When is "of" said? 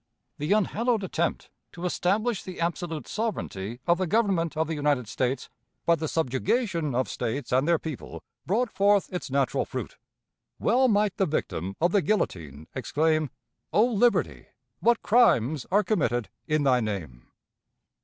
3.85-3.99, 4.57-4.65, 6.95-7.07, 11.79-11.91